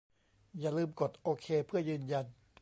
[0.59, 2.25] อย่าลืมกดโอเคเพื่อยืนยัน